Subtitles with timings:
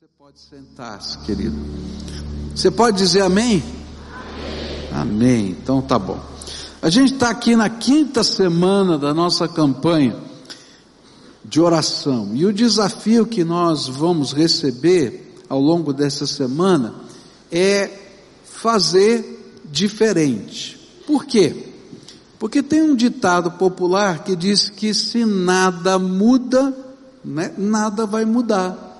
[0.00, 1.54] Você pode sentar-se, querido.
[2.54, 3.62] Você pode dizer amém?
[4.90, 5.00] Amém?
[5.02, 5.50] Amém.
[5.50, 6.18] Então tá bom.
[6.80, 10.16] A gente está aqui na quinta semana da nossa campanha
[11.44, 12.30] de oração.
[12.32, 16.94] E o desafio que nós vamos receber ao longo dessa semana
[17.50, 17.90] é
[18.44, 20.80] fazer diferente.
[21.06, 21.66] Por quê?
[22.38, 26.74] Porque tem um ditado popular que diz que se nada muda,
[27.22, 28.91] né, nada vai mudar.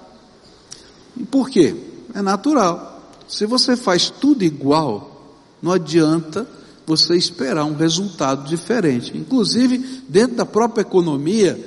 [1.17, 1.75] E por quê?
[2.15, 3.11] É natural.
[3.29, 6.47] Se você faz tudo igual, não adianta
[6.87, 9.17] você esperar um resultado diferente.
[9.17, 11.59] Inclusive, dentro da própria economia,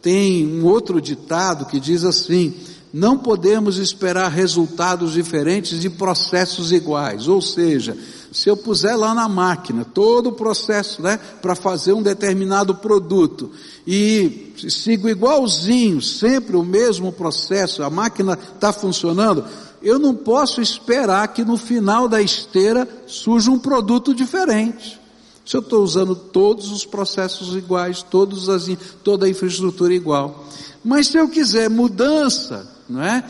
[0.00, 2.54] tem um outro ditado que diz assim:
[2.92, 7.28] não podemos esperar resultados diferentes de processos iguais.
[7.28, 7.96] Ou seja,
[8.32, 13.50] se eu puser lá na máquina todo o processo, né, para fazer um determinado produto
[13.86, 19.44] e sigo igualzinho, sempre o mesmo processo, a máquina está funcionando,
[19.82, 25.00] eu não posso esperar que no final da esteira surja um produto diferente.
[25.44, 28.68] Se eu estou usando todos os processos iguais, todos as,
[29.02, 30.46] toda a infraestrutura igual.
[30.84, 33.24] Mas se eu quiser mudança, não é?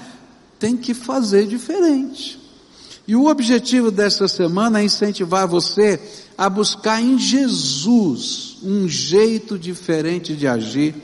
[0.58, 2.41] Tem que fazer diferente.
[3.06, 6.00] E o objetivo desta semana é incentivar você
[6.38, 10.94] a buscar em Jesus um jeito diferente de agir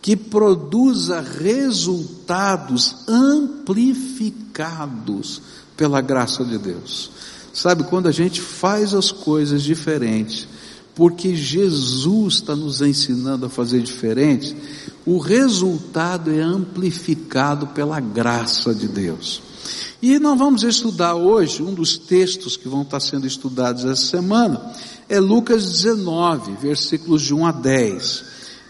[0.00, 5.42] que produza resultados amplificados
[5.76, 7.10] pela graça de Deus.
[7.52, 10.48] Sabe, quando a gente faz as coisas diferentes,
[10.94, 14.56] porque Jesus está nos ensinando a fazer diferente,
[15.04, 19.51] o resultado é amplificado pela graça de Deus.
[20.00, 24.74] E nós vamos estudar hoje, um dos textos que vão estar sendo estudados essa semana,
[25.08, 28.24] é Lucas 19, versículos de 1 a 10.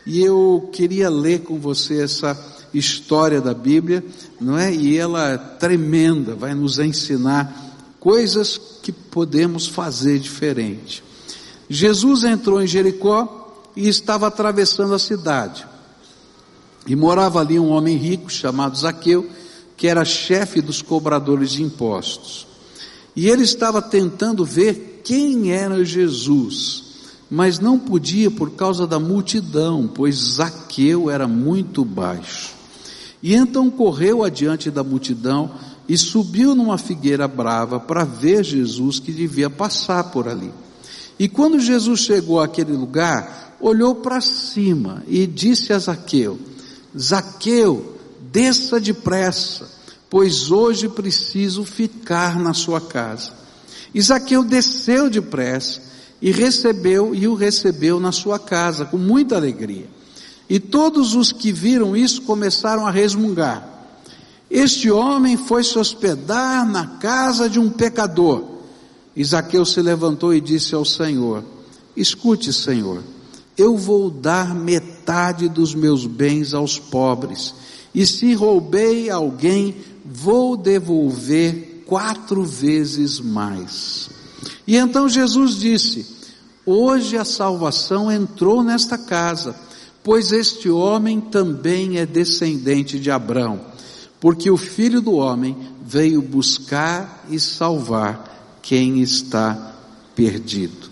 [0.07, 2.39] E eu queria ler com você essa
[2.75, 4.05] história da Bíblia,
[4.41, 4.75] não é?
[4.75, 11.03] E ela é tremenda, vai nos ensinar coisas que podemos fazer diferente.
[11.69, 15.67] Jesus entrou em Jericó e estava atravessando a cidade.
[16.87, 19.29] E morava ali um homem rico chamado Zaqueu,
[19.83, 22.47] que era chefe dos cobradores de impostos.
[23.17, 26.85] E ele estava tentando ver quem era Jesus,
[27.29, 32.53] mas não podia por causa da multidão, pois Zaqueu era muito baixo.
[33.21, 35.51] E então correu adiante da multidão
[35.89, 40.53] e subiu numa figueira brava para ver Jesus que devia passar por ali.
[41.19, 46.39] E quando Jesus chegou àquele lugar, olhou para cima e disse a Zaqueu:
[46.97, 47.92] Zaqueu,
[48.33, 49.69] desça depressa,
[50.09, 53.31] pois hoje preciso ficar na sua casa.
[53.95, 55.83] Isaqueu desceu depressa
[56.21, 59.87] e recebeu e o recebeu na sua casa com muita alegria.
[60.49, 63.69] E todos os que viram isso começaram a resmungar.
[64.51, 68.45] Este homem foi se hospedar na casa de um pecador.
[69.15, 71.43] Isaqueu se levantou e disse ao Senhor:
[71.97, 73.03] Escute, Senhor,
[73.57, 77.55] eu vou dar metade dos meus bens aos pobres
[77.95, 84.09] e se roubei alguém, vou devolver quatro vezes mais.
[84.67, 86.07] E então Jesus disse:
[86.65, 89.55] Hoje a salvação entrou nesta casa,
[90.03, 93.61] pois este homem também é descendente de Abraão,
[94.21, 99.75] porque o filho do homem veio buscar e salvar quem está
[100.15, 100.91] perdido.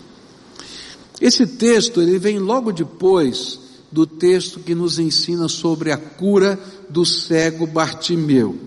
[1.19, 3.60] Esse texto ele vem logo depois
[3.91, 6.59] do texto que nos ensina sobre a cura
[6.89, 8.57] do cego Bartimeu.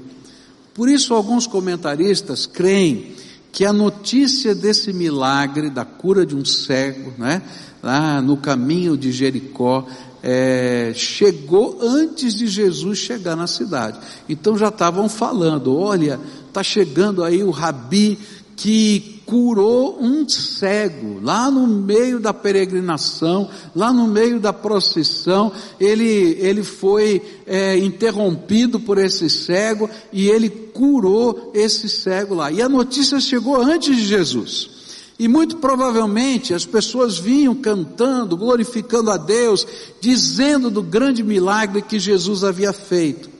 [0.74, 3.14] Por isso, alguns comentaristas creem
[3.52, 7.40] que a notícia desse milagre da cura de um cego, né,
[7.80, 9.86] lá no caminho de Jericó,
[10.20, 14.00] é, chegou antes de Jesus chegar na cidade.
[14.28, 16.18] Então já estavam falando: olha,
[16.48, 18.18] está chegando aí o Rabi
[18.56, 26.36] que curou um cego, lá no meio da peregrinação, lá no meio da procissão, ele,
[26.40, 32.50] ele foi é, interrompido por esse cego e ele curou esse cego lá.
[32.50, 34.70] E a notícia chegou antes de Jesus.
[35.18, 39.66] E muito provavelmente as pessoas vinham cantando, glorificando a Deus,
[40.00, 43.30] dizendo do grande milagre que Jesus havia feito.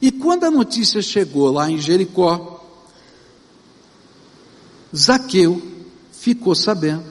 [0.00, 2.53] E quando a notícia chegou lá em Jericó,
[4.94, 5.60] Zaqueu
[6.12, 7.04] ficou sabendo,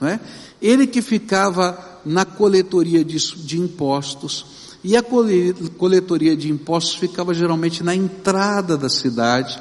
[0.00, 0.20] não é?
[0.60, 4.46] Ele que ficava na coletoria de, de impostos,
[4.84, 9.60] e a coletoria de impostos ficava geralmente na entrada da cidade,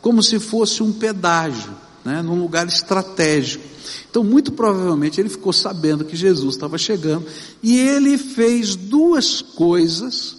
[0.00, 1.72] como se fosse um pedágio,
[2.04, 3.64] né, num lugar estratégico.
[4.10, 7.24] Então, muito provavelmente, ele ficou sabendo que Jesus estava chegando,
[7.62, 10.36] e ele fez duas coisas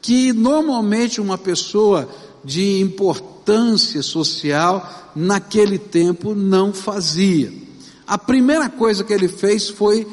[0.00, 2.08] que normalmente uma pessoa
[2.44, 3.33] de importância
[4.02, 7.52] social, naquele tempo não fazia.
[8.06, 10.06] A primeira coisa que ele fez foi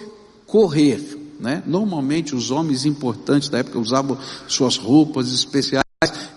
[0.45, 1.19] correr.
[1.39, 1.63] Né?
[1.65, 4.17] Normalmente os homens importantes da época usavam
[4.47, 5.81] suas roupas especiais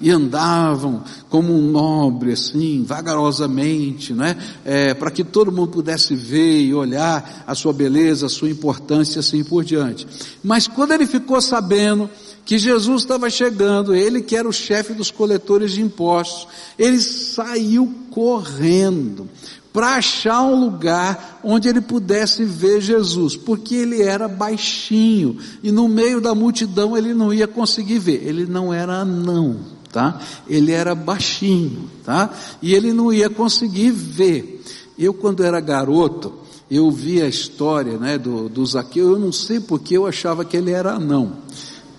[0.00, 4.36] e andavam como um nobre, assim, vagarosamente, né?
[4.62, 9.20] É, para que todo mundo pudesse ver e olhar a sua beleza, a sua importância,
[9.20, 10.06] assim por diante.
[10.42, 12.10] Mas quando ele ficou sabendo
[12.44, 16.46] que Jesus estava chegando, ele que era o chefe dos coletores de impostos,
[16.78, 19.28] ele saiu correndo
[19.72, 25.88] para achar um lugar onde ele pudesse ver Jesus, porque ele era baixinho e no
[25.88, 28.22] meio da multidão ele não ia conseguir ver.
[28.24, 29.56] Ele não era anão,
[29.90, 30.20] tá?
[30.48, 32.30] Ele era baixinho, tá?
[32.62, 34.62] E ele não ia conseguir ver.
[34.96, 36.32] Eu quando era garoto,
[36.70, 40.56] eu vi a história, né, do, do Zaqueu, eu não sei porque eu achava que
[40.56, 41.38] ele era anão.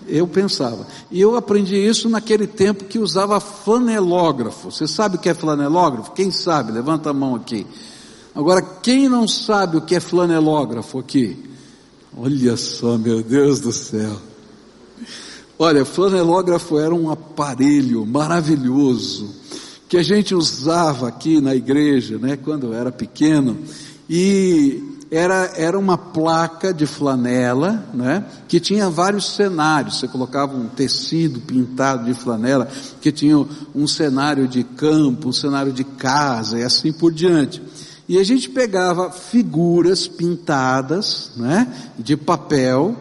[0.08, 0.86] Eu pensava.
[1.10, 4.70] E eu aprendi isso naquele tempo que usava flanelógrafo.
[4.70, 6.12] Você sabe o que é flanelógrafo?
[6.12, 6.72] Quem sabe?
[6.72, 7.66] Levanta a mão aqui.
[8.34, 11.36] Agora, quem não sabe o que é flanelógrafo aqui?
[12.16, 14.16] Olha só, meu Deus do céu.
[15.58, 19.34] Olha, flanelógrafo era um aparelho maravilhoso
[19.88, 23.58] que a gente usava aqui na igreja, né, quando eu era pequeno.
[24.08, 29.98] E era, era uma placa de flanela, né, que tinha vários cenários.
[29.98, 32.68] Você colocava um tecido pintado de flanela,
[33.00, 33.36] que tinha
[33.74, 37.62] um cenário de campo, um cenário de casa e assim por diante.
[38.08, 41.66] E a gente pegava figuras pintadas, né,
[41.98, 42.96] de papel,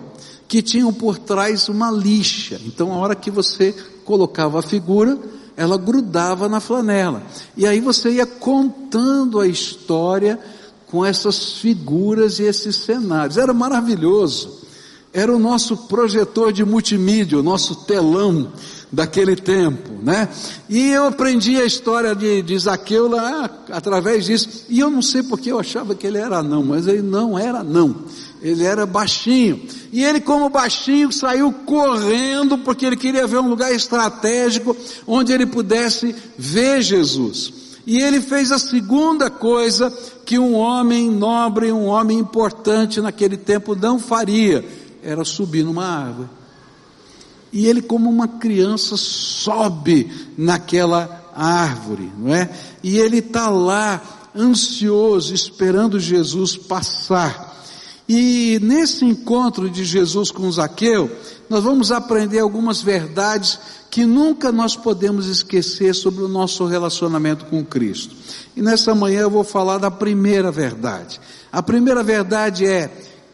[0.47, 2.59] que tinham por trás uma lixa.
[2.65, 3.73] Então, a hora que você
[4.03, 5.17] colocava a figura,
[5.57, 7.23] ela grudava na flanela.
[7.55, 10.39] E aí você ia contando a história
[10.87, 13.37] com essas figuras e esses cenários.
[13.37, 14.65] Era maravilhoso.
[15.13, 18.51] Era o nosso projetor de multimídia, o nosso telão
[18.91, 20.27] daquele tempo, né?
[20.69, 24.65] E eu aprendi a história de, de Zaqueu lá através disso.
[24.69, 27.63] E eu não sei porque eu achava que ele era não, mas ele não era
[27.63, 27.95] não.
[28.41, 29.61] Ele era baixinho.
[29.91, 34.75] E ele, como baixinho, saiu correndo porque ele queria ver um lugar estratégico
[35.07, 37.64] onde ele pudesse ver Jesus.
[37.85, 39.91] E ele fez a segunda coisa
[40.25, 44.65] que um homem nobre, um homem importante naquele tempo não faria,
[45.03, 46.29] era subir numa árvore.
[47.53, 52.49] E ele, como uma criança, sobe naquela árvore, não é?
[52.83, 54.01] E ele está lá,
[54.35, 57.55] ansioso, esperando Jesus passar.
[58.07, 61.09] E nesse encontro de Jesus com Zaqueu,
[61.49, 63.59] nós vamos aprender algumas verdades
[63.89, 68.15] que nunca nós podemos esquecer sobre o nosso relacionamento com Cristo.
[68.55, 71.19] E nessa manhã eu vou falar da primeira verdade.
[71.51, 72.91] A primeira verdade é: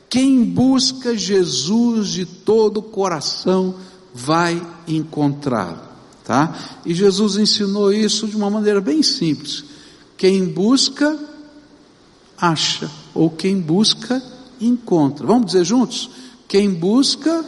[0.10, 3.76] quem busca Jesus de todo o coração
[4.14, 5.80] vai encontrá-lo,
[6.24, 6.56] tá?
[6.86, 9.64] E Jesus ensinou isso de uma maneira bem simples.
[10.18, 11.18] Quem busca,
[12.38, 14.22] acha, ou quem busca,
[14.60, 15.26] encontra.
[15.26, 16.10] Vamos dizer juntos?
[16.48, 17.44] Quem busca,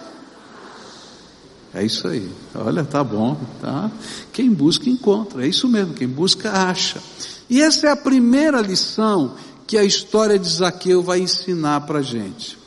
[1.73, 2.29] é isso aí.
[2.53, 3.91] Olha, tá bom, tá?
[4.31, 5.43] Quem busca encontra.
[5.43, 7.01] É isso mesmo, quem busca acha.
[7.49, 9.35] E essa é a primeira lição
[9.65, 12.57] que a história de Zaqueu vai ensinar para gente.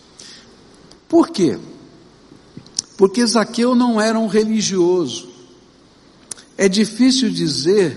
[1.08, 1.58] Por quê?
[2.96, 5.28] Porque Zaqueu não era um religioso.
[6.58, 7.96] É difícil dizer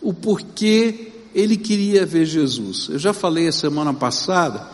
[0.00, 2.88] o porquê ele queria ver Jesus.
[2.88, 4.66] Eu já falei a semana passada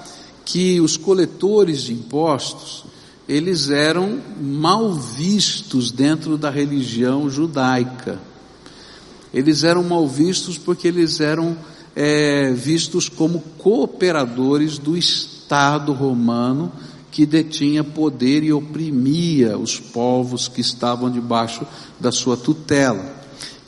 [0.45, 2.85] que os coletores de impostos,
[3.29, 8.21] eles eram mal vistos dentro da religião judaica.
[9.33, 11.57] Eles eram mal vistos porque eles eram
[11.97, 16.71] é, vistos como cooperadores do Estado romano
[17.11, 21.65] que detinha poder e oprimia os povos que estavam debaixo
[21.99, 23.15] da sua tutela.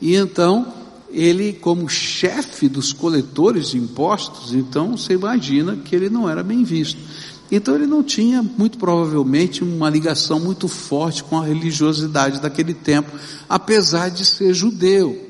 [0.02, 0.66] E então,
[1.10, 6.64] ele, como chefe dos coletores de impostos, então você imagina que ele não era bem
[6.64, 7.00] visto.
[7.50, 13.16] Então ele não tinha, muito provavelmente, uma ligação muito forte com a religiosidade daquele tempo,
[13.48, 15.24] apesar de ser judeu.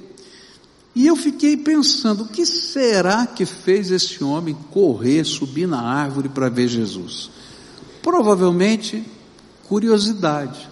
[0.94, 6.30] E eu fiquei pensando, o que será que fez esse homem correr, subir na árvore
[6.30, 7.30] para ver Jesus?
[8.00, 9.04] Provavelmente
[9.68, 10.70] curiosidade.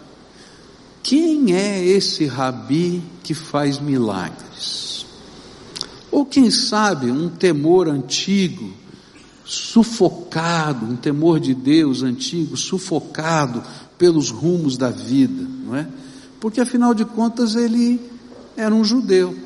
[1.02, 5.04] Quem é esse rabi que faz milagres?
[6.10, 8.72] Ou quem sabe um temor antigo
[9.44, 13.62] sufocado, um temor de Deus antigo, sufocado
[13.98, 15.86] pelos rumos da vida, não é?
[16.40, 18.00] Porque afinal de contas ele
[18.56, 19.36] era um judeu.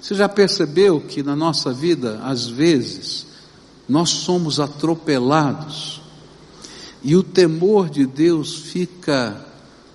[0.00, 3.26] Você já percebeu que na nossa vida, às vezes,
[3.88, 6.02] nós somos atropelados
[7.02, 9.44] e o temor de Deus fica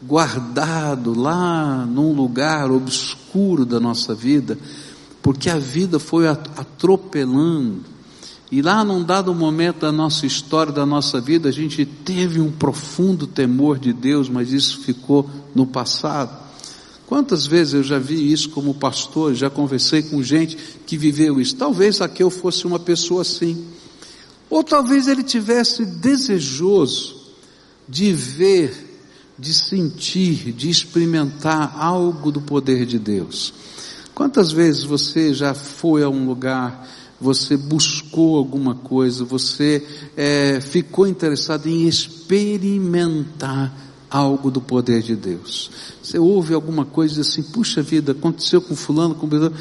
[0.01, 4.57] guardado lá num lugar obscuro da nossa vida,
[5.21, 7.83] porque a vida foi atropelando.
[8.51, 12.51] E lá num dado momento da nossa história, da nossa vida, a gente teve um
[12.51, 16.35] profundo temor de Deus, mas isso ficou no passado.
[17.05, 21.55] Quantas vezes eu já vi isso como pastor, já conversei com gente que viveu isso.
[21.55, 23.65] Talvez Aqueu fosse uma pessoa assim.
[24.49, 27.17] Ou talvez ele tivesse desejoso
[27.87, 28.89] de ver
[29.39, 33.53] de sentir, de experimentar algo do poder de Deus.
[34.13, 36.85] Quantas vezes você já foi a um lugar,
[37.19, 39.85] você buscou alguma coisa, você
[40.15, 43.73] é, ficou interessado em experimentar
[44.09, 45.69] algo do poder de Deus?
[46.01, 49.55] Você ouve alguma coisa assim, puxa vida, aconteceu com fulano, com fulano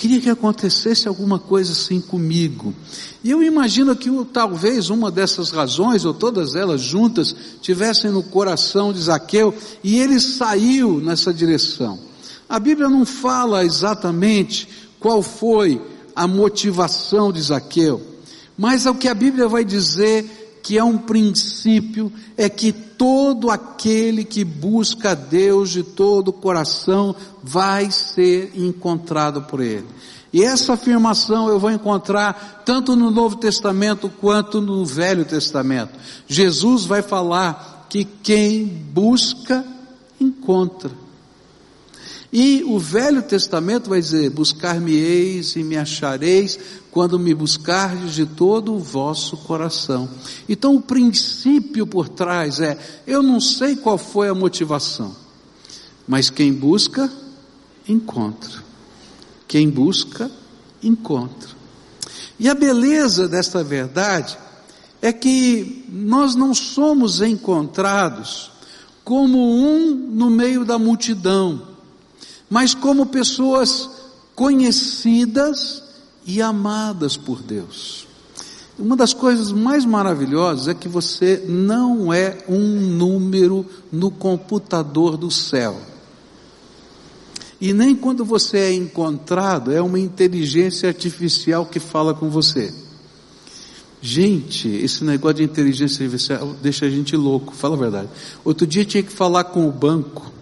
[0.00, 2.74] queria que acontecesse alguma coisa assim comigo.
[3.22, 8.94] E eu imagino que talvez uma dessas razões, ou todas elas juntas, tivessem no coração
[8.94, 11.98] de Zaqueu, e ele saiu nessa direção.
[12.48, 14.66] A Bíblia não fala exatamente
[14.98, 15.82] qual foi
[16.14, 18.00] a motivação de Zaqueu,
[18.56, 24.24] mas o que a Bíblia vai dizer que é um princípio, é que todo aquele
[24.24, 29.86] que busca Deus de todo o coração vai ser encontrado por Ele.
[30.32, 35.98] E essa afirmação eu vou encontrar tanto no Novo Testamento quanto no Velho Testamento.
[36.28, 39.64] Jesus vai falar que quem busca,
[40.20, 40.90] encontra.
[42.32, 46.58] E o Velho Testamento vai dizer: Buscar-me-eis e me achareis
[46.90, 50.08] quando me buscardes de todo o vosso coração.
[50.48, 55.14] Então o princípio por trás é: eu não sei qual foi a motivação,
[56.06, 57.10] mas quem busca,
[57.88, 58.62] encontra.
[59.48, 60.30] Quem busca,
[60.80, 61.50] encontra.
[62.38, 64.38] E a beleza desta verdade
[65.02, 68.50] é que nós não somos encontrados
[69.02, 71.69] como um no meio da multidão,
[72.50, 73.88] mas como pessoas
[74.34, 75.84] conhecidas
[76.26, 78.08] e amadas por Deus.
[78.76, 85.30] Uma das coisas mais maravilhosas é que você não é um número no computador do
[85.30, 85.80] céu.
[87.60, 92.72] E nem quando você é encontrado, é uma inteligência artificial que fala com você.
[94.00, 98.08] Gente, esse negócio de inteligência artificial deixa a gente louco, fala a verdade.
[98.42, 100.32] Outro dia tinha que falar com o banco,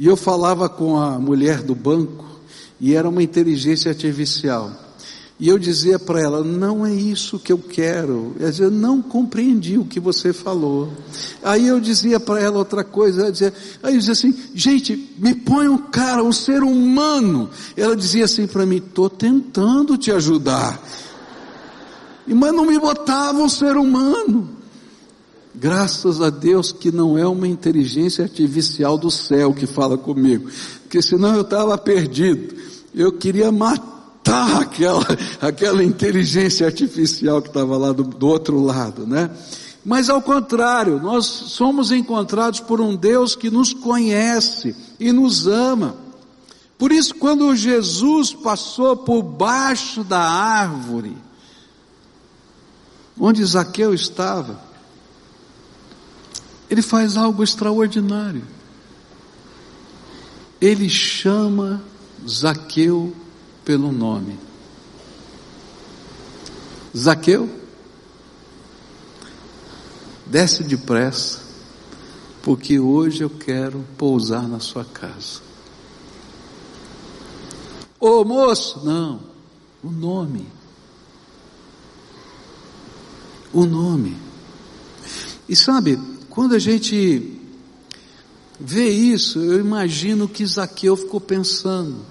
[0.00, 2.24] e eu falava com a mulher do banco,
[2.80, 4.72] e era uma inteligência artificial.
[5.38, 8.34] E eu dizia para ela, não é isso que eu quero.
[8.40, 10.90] Ela dizia, não compreendi o que você falou.
[11.42, 13.52] Aí eu dizia para ela outra coisa, ela dizia,
[13.82, 17.50] aí eu dizia assim, gente, me põe um cara, um ser humano.
[17.76, 20.82] Ela dizia assim para mim, estou tentando te ajudar.
[22.26, 24.59] Mas não me botava um ser humano.
[25.54, 30.48] Graças a Deus que não é uma inteligência artificial do céu que fala comigo.
[30.82, 32.54] Porque senão eu estava perdido.
[32.94, 35.06] Eu queria matar aquela,
[35.42, 39.30] aquela inteligência artificial que estava lá do, do outro lado, né?
[39.84, 45.96] Mas ao contrário, nós somos encontrados por um Deus que nos conhece e nos ama.
[46.78, 51.16] Por isso, quando Jesus passou por baixo da árvore,
[53.18, 54.69] onde Zaqueu estava,
[56.70, 58.44] ele faz algo extraordinário.
[60.60, 61.82] Ele chama
[62.26, 63.14] Zaqueu
[63.64, 64.38] pelo nome.
[66.96, 67.48] Zaqueu,
[70.26, 71.40] desce depressa,
[72.42, 75.40] porque hoje eu quero pousar na sua casa.
[77.98, 79.20] Ô moço, não,
[79.82, 80.46] o nome.
[83.52, 84.16] O nome.
[85.48, 85.98] E sabe,
[86.30, 87.38] quando a gente
[88.58, 92.06] vê isso, eu imagino que Zaqueu ficou pensando,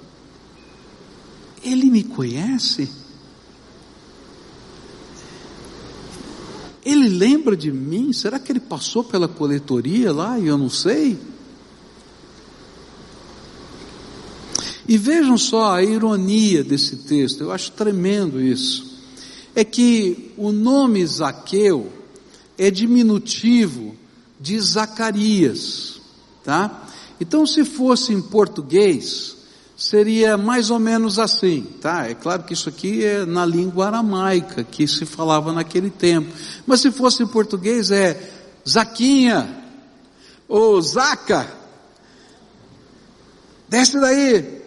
[1.63, 2.89] ele me conhece?
[6.85, 8.11] Ele lembra de mim?
[8.11, 11.17] Será que ele passou pela coletoria lá e eu não sei?
[14.85, 18.99] E vejam só a ironia desse texto, eu acho tremendo isso.
[19.55, 21.91] É que o nome Zaqueu
[22.57, 23.98] é diminutivo
[24.39, 25.99] de Zacarias,
[26.43, 26.87] tá?
[27.19, 29.35] Então, se fosse em português,
[29.75, 32.07] seria mais ou menos assim, tá?
[32.07, 36.33] É claro que isso aqui é na língua aramaica que se falava naquele tempo.
[36.65, 38.31] Mas se fosse em português é
[38.67, 39.63] Zaquinha
[40.47, 41.49] ou Zaca.
[43.69, 44.59] Desce daí.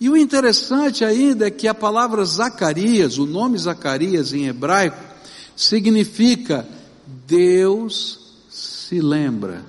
[0.00, 5.05] E o interessante ainda é que a palavra Zacarias, o nome Zacarias em hebraico,
[5.56, 6.68] significa
[7.26, 9.64] Deus se lembra.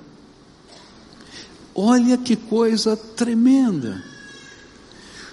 [1.73, 4.03] Olha que coisa tremenda.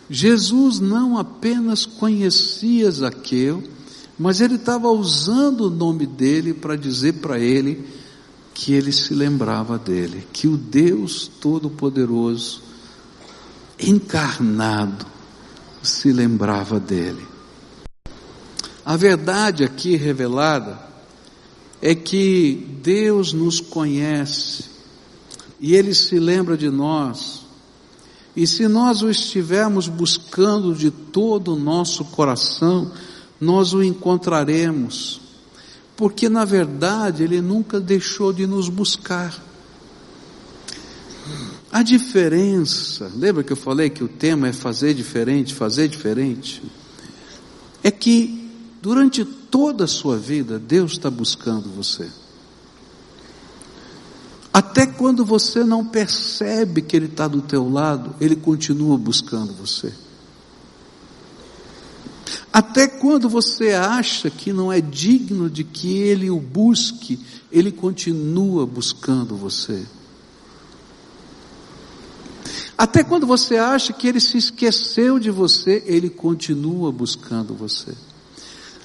[0.08, 3.62] Jesus não apenas conhecia Zaqueu,
[4.18, 7.84] mas ele estava usando o nome dele para dizer para ele
[8.52, 12.62] que ele se lembrava dele, que o Deus Todo-Poderoso,
[13.80, 15.04] encarnado,
[15.82, 17.33] se lembrava dele.
[18.84, 20.78] A verdade aqui revelada
[21.80, 24.64] é que Deus nos conhece
[25.60, 27.44] e Ele se lembra de nós
[28.36, 32.90] e se nós o estivermos buscando de todo o nosso coração,
[33.40, 35.20] nós o encontraremos,
[35.96, 39.40] porque na verdade ele nunca deixou de nos buscar.
[41.70, 46.62] A diferença, lembra que eu falei que o tema é fazer diferente, fazer diferente?
[47.82, 48.43] É que
[48.84, 52.06] durante toda a sua vida Deus está buscando você.
[54.52, 59.90] Até quando você não percebe que Ele está do teu lado, Ele continua buscando você.
[62.52, 67.18] Até quando você acha que não é digno de que Ele o busque,
[67.50, 69.82] Ele continua buscando você.
[72.76, 77.94] Até quando você acha que Ele se esqueceu de você, Ele continua buscando você.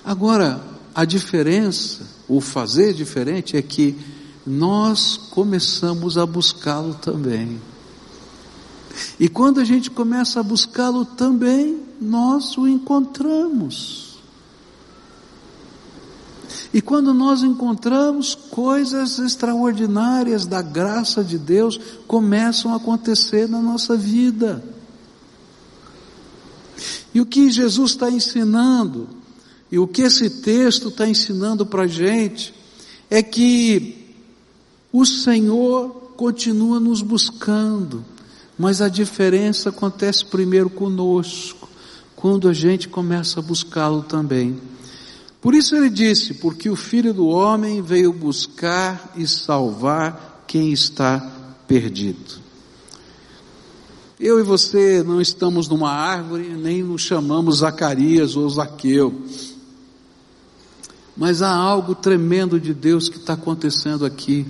[0.03, 0.61] Agora,
[0.93, 3.95] a diferença, o fazer diferente é que
[4.45, 7.61] nós começamos a buscá-lo também.
[9.19, 14.09] E quando a gente começa a buscá-lo também, nós o encontramos.
[16.73, 23.95] E quando nós encontramos, coisas extraordinárias da graça de Deus começam a acontecer na nossa
[23.95, 24.63] vida.
[27.13, 29.07] E o que Jesus está ensinando,
[29.71, 32.53] e o que esse texto está ensinando para a gente,
[33.09, 34.15] é que
[34.91, 38.03] o Senhor continua nos buscando,
[38.57, 41.69] mas a diferença acontece primeiro conosco,
[42.15, 44.59] quando a gente começa a buscá-lo também.
[45.41, 51.19] Por isso ele disse: Porque o Filho do Homem veio buscar e salvar quem está
[51.67, 52.49] perdido.
[54.19, 59.23] Eu e você não estamos numa árvore, nem nos chamamos Zacarias ou Zaqueu.
[61.19, 64.47] Mas há algo tremendo de Deus que está acontecendo aqui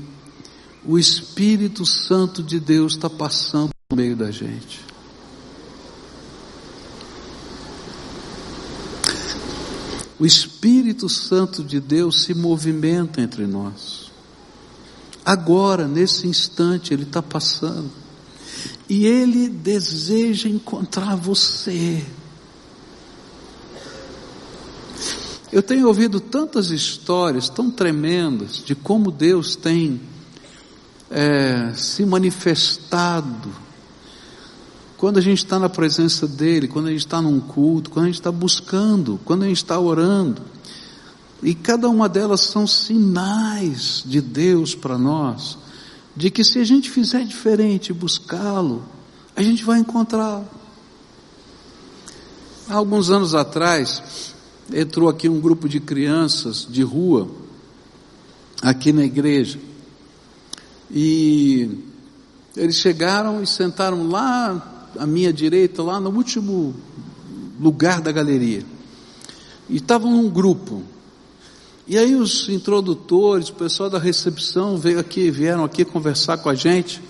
[0.86, 4.80] o Espírito Santo de Deus está passando no meio da gente.
[10.18, 14.10] O Espírito Santo de Deus se movimenta entre nós.
[15.24, 17.92] Agora, nesse instante, Ele está passando.
[18.90, 22.06] E Ele deseja encontrar você.
[25.52, 30.00] Eu tenho ouvido tantas histórias tão tremendas de como Deus tem
[31.10, 33.50] é, se manifestado.
[34.96, 38.08] Quando a gente está na presença dEle, quando a gente está num culto, quando a
[38.10, 40.42] gente está buscando, quando a gente está orando.
[41.42, 45.58] E cada uma delas são sinais de Deus para nós,
[46.16, 48.84] de que se a gente fizer diferente, buscá-lo,
[49.36, 50.48] a gente vai encontrá-lo.
[52.68, 54.36] Há alguns anos atrás,
[54.74, 57.30] entrou aqui um grupo de crianças de rua,
[58.62, 59.60] aqui na igreja.
[60.92, 61.70] E
[62.56, 66.76] eles chegaram e sentaram lá à minha direita, lá no último
[67.60, 68.64] lugar da galeria.
[69.70, 70.84] E estavam num grupo.
[71.88, 76.56] E aí os introdutores, o pessoal da recepção veio aqui, vieram aqui conversar com a
[76.56, 77.02] gente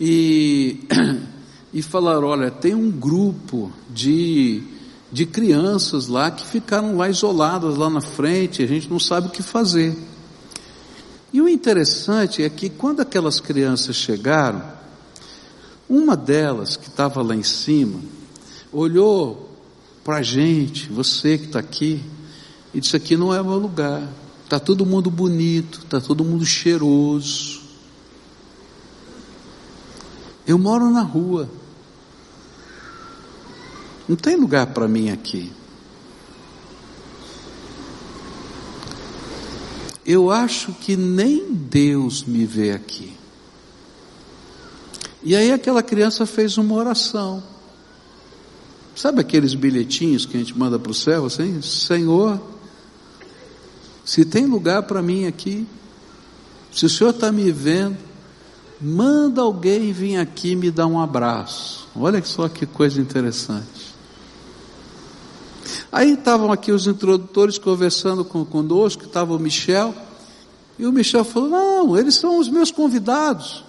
[0.00, 0.80] e,
[1.72, 4.62] e falaram, olha, tem um grupo de,
[5.10, 9.30] de crianças lá que ficaram lá isoladas lá na frente, a gente não sabe o
[9.30, 9.96] que fazer.
[11.32, 14.62] E o interessante é que quando aquelas crianças chegaram,
[15.88, 18.00] uma delas que estava lá em cima,
[18.72, 19.50] olhou
[20.02, 22.02] para a gente, você que está aqui,
[22.72, 24.08] e disse: Aqui não é meu lugar,
[24.44, 27.60] está todo mundo bonito, está todo mundo cheiroso.
[30.46, 31.48] Eu moro na rua,
[34.08, 35.52] não tem lugar para mim aqui.
[40.06, 43.12] eu acho que nem Deus me vê aqui.
[45.20, 47.42] E aí aquela criança fez uma oração.
[48.94, 51.60] Sabe aqueles bilhetinhos que a gente manda para o céu assim?
[51.60, 52.40] Senhor,
[54.04, 55.66] se tem lugar para mim aqui,
[56.72, 57.98] se o Senhor está me vendo,
[58.80, 61.88] manda alguém vir aqui me dar um abraço.
[61.96, 63.85] Olha só que coisa interessante.
[65.90, 69.94] Aí estavam aqui os introdutores conversando com, conosco, estava o Michel,
[70.78, 73.64] E o Michel falou: Não, eles são os meus convidados.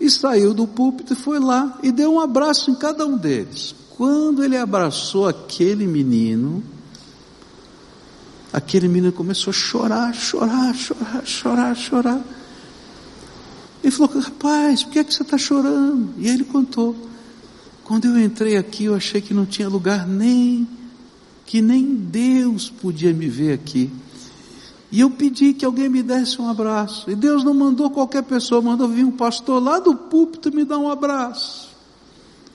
[0.00, 3.74] E saiu do púlpito e foi lá e deu um abraço em cada um deles.
[3.96, 6.64] Quando ele abraçou aquele menino,
[8.52, 12.20] aquele menino começou a chorar, chorar, chorar, chorar, chorar.
[13.84, 16.14] Ele falou: Rapaz, por que, é que você está chorando?
[16.18, 16.96] E ele contou:
[17.84, 20.66] Quando eu entrei aqui, eu achei que não tinha lugar nem,
[21.44, 23.90] que nem Deus podia me ver aqui.
[24.90, 27.10] E eu pedi que alguém me desse um abraço.
[27.10, 30.78] E Deus não mandou qualquer pessoa, mandou vir um pastor lá do púlpito me dar
[30.78, 31.68] um abraço.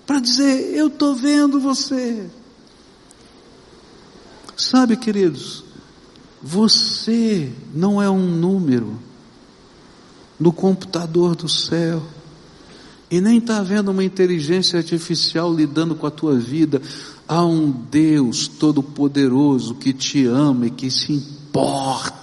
[0.08, 2.30] Para dizer, eu estou vendo você.
[4.56, 5.63] Sabe, queridos,
[6.41, 8.97] você não é um número
[10.39, 12.02] no computador do céu.
[13.12, 16.82] E nem está vendo uma inteligência artificial lidando com a tua vida.
[17.29, 22.19] Há um Deus todo-poderoso que te ama e que se importa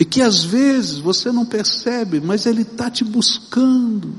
[0.00, 4.14] e que às vezes você não percebe, mas Ele está te buscando.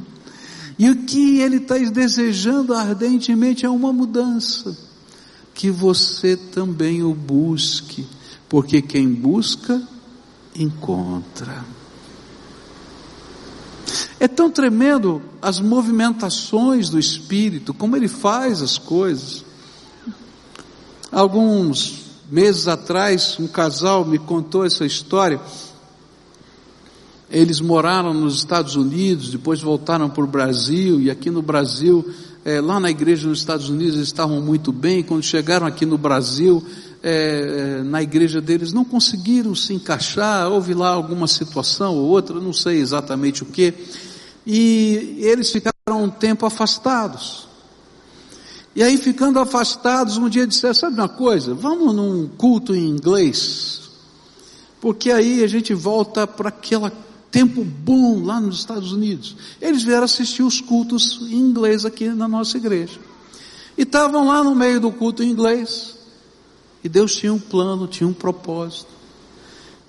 [0.77, 4.77] E o que Ele está desejando ardentemente é uma mudança.
[5.55, 8.07] Que você também o busque,
[8.47, 9.81] porque quem busca,
[10.55, 11.65] encontra.
[14.21, 19.43] É tão tremendo as movimentações do Espírito, como ele faz as coisas.
[21.11, 25.41] Alguns meses atrás, um casal me contou essa história.
[27.31, 32.07] Eles moraram nos Estados Unidos, depois voltaram para o Brasil, e aqui no Brasil,
[32.45, 35.97] é, lá na igreja nos Estados Unidos eles estavam muito bem, quando chegaram aqui no
[35.97, 36.63] Brasil,
[37.01, 42.53] é, na igreja deles não conseguiram se encaixar, houve lá alguma situação ou outra, não
[42.53, 43.73] sei exatamente o que,
[44.45, 47.47] e eles ficaram um tempo afastados.
[48.75, 53.89] E aí ficando afastados, um dia disseram, sabe uma coisa, vamos num culto em inglês,
[54.79, 56.91] porque aí a gente volta para aquela
[57.31, 59.35] tempo bom lá nos Estados Unidos.
[59.61, 62.99] Eles vieram assistir os cultos em inglês aqui na nossa igreja.
[63.77, 65.95] E estavam lá no meio do culto em inglês.
[66.83, 68.89] E Deus tinha um plano, tinha um propósito.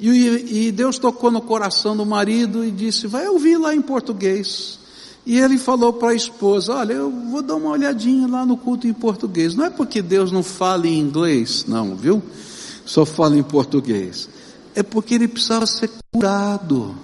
[0.03, 4.81] E, e Deus tocou no coração do marido e disse: Vai ouvir lá em português.
[5.25, 8.89] E ele falou para a esposa: Olha, eu vou dar uma olhadinha lá no culto
[8.89, 9.55] em português.
[9.55, 12.21] Não é porque Deus não fala em inglês, não, viu?
[12.85, 14.29] Só fala em português.
[14.75, 16.97] É porque ele precisava ser curado.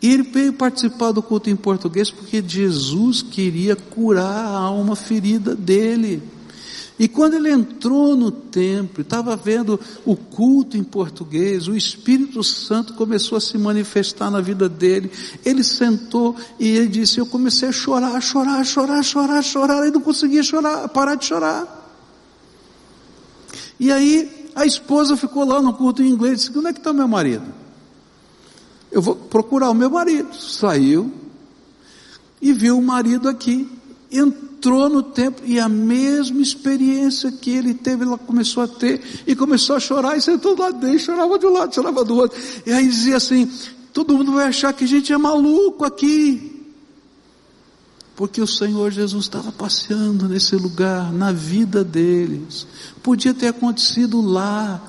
[0.00, 5.54] E ele veio participar do culto em português porque Jesus queria curar a alma ferida
[5.54, 6.22] dele.
[6.98, 12.94] E quando ele entrou no templo, estava vendo o culto em português, o Espírito Santo
[12.94, 15.10] começou a se manifestar na vida dele.
[15.44, 20.00] Ele sentou e ele disse: Eu comecei a chorar, chorar, chorar, chorar, chorar, e não
[20.00, 21.80] conseguia chorar, parar de chorar.
[23.80, 26.78] E aí a esposa ficou lá no culto em inglês e disse: Como é que
[26.78, 27.62] está meu marido?
[28.92, 30.34] eu vou procurar o meu marido.
[30.36, 31.10] Saiu
[32.40, 33.66] e viu o marido aqui.
[34.10, 39.34] Entrou no templo e a mesma experiência que ele teve, ela começou a ter e
[39.34, 42.40] começou a chorar e sentou lá dentro, chorava de um lado, chorava do outro.
[42.64, 43.50] E aí dizia assim:
[43.92, 46.50] todo mundo vai achar que a gente é maluco aqui.
[48.14, 52.66] Porque o Senhor Jesus estava passeando nesse lugar, na vida deles.
[53.02, 54.80] Podia ter acontecido lá,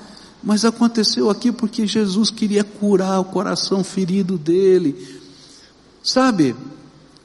[0.44, 5.22] mas aconteceu aqui porque Jesus queria curar o coração ferido dele.
[6.04, 6.54] Sabe,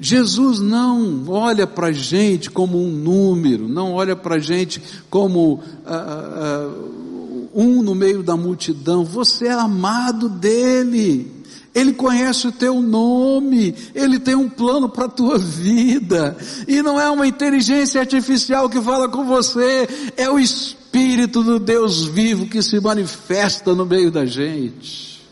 [0.01, 4.81] Jesus não olha para a gente como um número, não olha para a gente
[5.11, 9.05] como ah, ah, ah, um no meio da multidão.
[9.05, 11.37] Você é amado dele.
[11.75, 16.99] Ele conhece o teu nome, Ele tem um plano para a tua vida, e não
[16.99, 22.47] é uma inteligência artificial que fala com você, é o Espírito Espírito do Deus vivo
[22.47, 25.23] que se manifesta no meio da gente.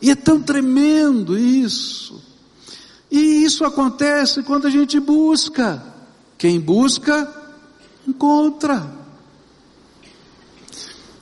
[0.00, 2.20] E é tão tremendo isso.
[3.10, 5.82] E isso acontece quando a gente busca.
[6.38, 7.28] Quem busca,
[8.06, 8.86] encontra.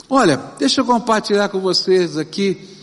[0.08, 2.76] Olha, deixa eu compartilhar com vocês aqui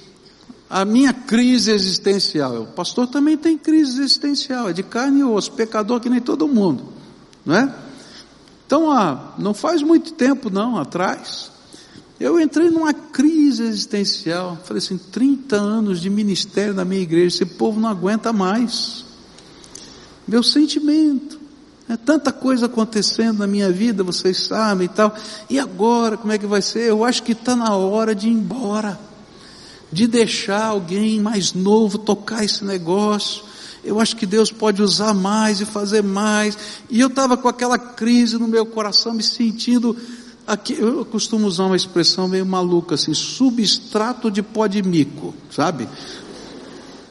[0.70, 2.64] a minha crise existencial.
[2.64, 6.48] O pastor também tem crise existencial, é de carne e osso, pecador que nem todo
[6.48, 6.86] mundo,
[7.46, 7.74] não é?
[8.66, 11.52] Então, ah, não faz muito tempo não, atrás,
[12.20, 14.58] eu entrei numa crise existencial.
[14.64, 19.06] Falei assim, 30 anos de ministério na minha igreja, esse povo não aguenta mais.
[20.28, 21.44] Meu sentimento.
[21.88, 25.16] É tanta coisa acontecendo na minha vida, vocês sabem e tal.
[25.48, 26.90] E agora, como é que vai ser?
[26.90, 29.00] Eu acho que está na hora de ir embora.
[29.92, 33.46] De deixar alguém mais novo tocar esse negócio
[33.86, 36.58] eu acho que Deus pode usar mais e fazer mais.
[36.90, 39.96] E eu estava com aquela crise no meu coração, me sentindo
[40.46, 45.88] aqui eu costumo usar uma expressão meio maluca assim, substrato de pó de mico, sabe?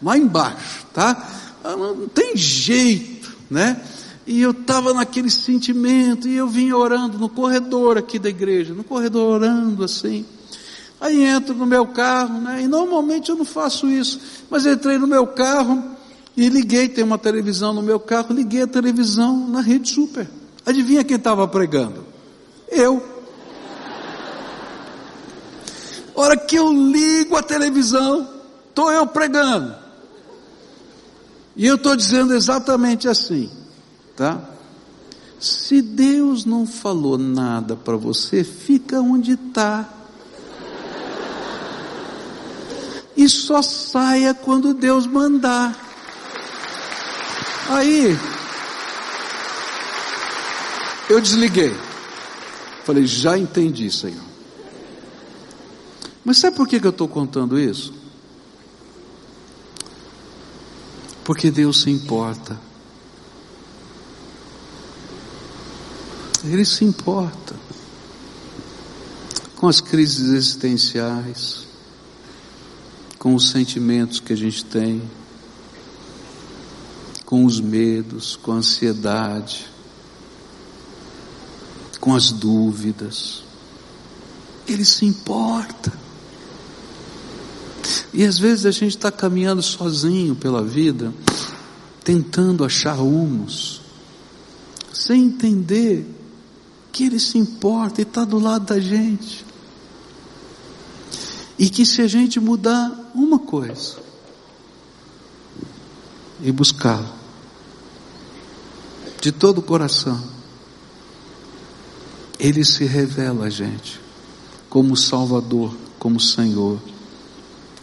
[0.02, 1.30] Lá embaixo, tá?
[1.62, 3.80] Ah, não tem jeito, né?
[4.26, 8.84] E eu estava naquele sentimento, e eu vinha orando no corredor aqui da igreja, no
[8.84, 10.24] corredor orando assim.
[11.00, 12.62] Aí entro no meu carro, né?
[12.62, 14.18] E normalmente eu não faço isso,
[14.48, 15.82] mas entrei no meu carro
[16.36, 20.28] e liguei, tem uma televisão no meu carro, liguei a televisão na rede super.
[20.64, 22.04] Adivinha quem estava pregando?
[22.68, 23.13] Eu.
[26.14, 28.28] Hora que eu ligo a televisão,
[28.68, 29.74] estou eu pregando.
[31.56, 33.50] E eu estou dizendo exatamente assim,
[34.16, 34.40] tá?
[35.38, 39.88] Se Deus não falou nada para você, fica onde está.
[43.16, 45.78] E só saia quando Deus mandar.
[47.68, 48.18] Aí,
[51.08, 51.74] eu desliguei.
[52.84, 54.33] Falei, já entendi, Senhor.
[56.24, 57.92] Mas sabe por que, eu estou contando isso?
[61.22, 62.58] Porque Deus se importa.
[66.44, 67.54] Ele se importa
[69.56, 71.66] com as crises existenciais,
[73.18, 75.02] com os sentimentos que a gente tem,
[77.24, 79.66] com os medos, com a ansiedade,
[81.98, 83.42] com as dúvidas.
[84.68, 86.03] Ele se importa.
[88.14, 91.12] E às vezes a gente está caminhando sozinho pela vida,
[92.04, 93.80] tentando achar rumos,
[94.92, 96.06] sem entender
[96.92, 99.44] que Ele se importa e está do lado da gente.
[101.58, 103.96] E que se a gente mudar uma coisa
[106.40, 107.12] e buscá-lo
[109.20, 110.22] de todo o coração,
[112.38, 114.00] Ele se revela a gente
[114.70, 116.93] como Salvador, como Senhor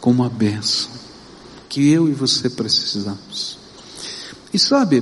[0.01, 0.91] como uma benção
[1.69, 3.57] que eu e você precisamos.
[4.53, 5.01] E sabe,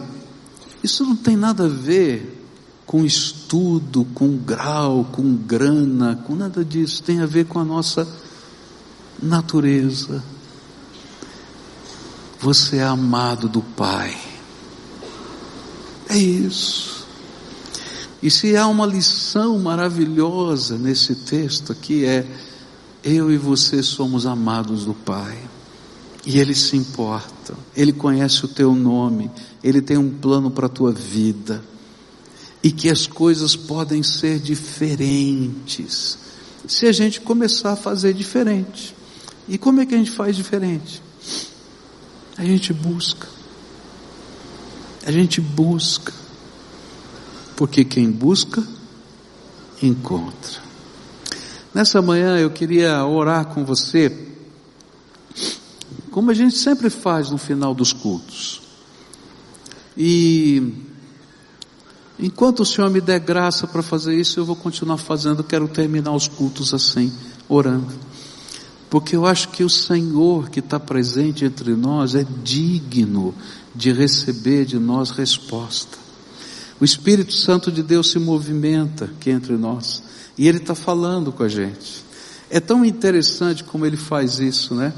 [0.84, 2.46] isso não tem nada a ver
[2.86, 8.08] com estudo, com grau, com grana, com nada disso, tem a ver com a nossa
[9.22, 10.24] natureza.
[12.40, 14.16] Você é amado do Pai.
[16.08, 17.08] É isso.
[18.22, 22.28] E se há uma lição maravilhosa nesse texto aqui é
[23.04, 25.38] eu e você somos amados do Pai.
[26.26, 29.32] E Ele se importa, Ele conhece o teu nome,
[29.64, 31.64] Ele tem um plano para a tua vida.
[32.62, 36.18] E que as coisas podem ser diferentes,
[36.68, 38.94] se a gente começar a fazer diferente.
[39.48, 41.02] E como é que a gente faz diferente?
[42.38, 43.28] A gente busca.
[45.06, 46.14] A gente busca.
[47.56, 48.64] Porque quem busca,
[49.82, 50.69] encontra.
[51.74, 54.28] Nessa manhã eu queria orar com você,
[56.10, 58.62] como a gente sempre faz no final dos cultos.
[59.96, 60.74] E
[62.20, 65.44] enquanto o Senhor me der graça para fazer isso, eu vou continuar fazendo.
[65.44, 67.14] Quero terminar os cultos assim,
[67.48, 67.94] orando.
[68.90, 73.36] Porque eu acho que o Senhor que está presente entre nós é digno
[73.76, 76.09] de receber de nós resposta.
[76.80, 80.02] O Espírito Santo de Deus se movimenta aqui entre nós.
[80.38, 82.04] E Ele está falando com a gente.
[82.50, 84.94] É tão interessante como Ele faz isso, né?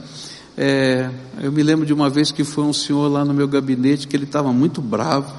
[0.56, 1.10] É,
[1.42, 4.16] eu me lembro de uma vez que foi um senhor lá no meu gabinete que
[4.16, 5.34] ele estava muito bravo,